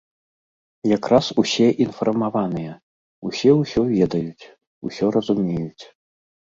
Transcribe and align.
Якраз 0.97 1.25
усе 1.41 1.67
інфармаваныя, 1.85 2.73
усе 3.31 3.51
ўсё 3.61 3.81
ведаюць, 3.95 4.43
усё 4.91 5.05
разумеюць. 5.21 5.83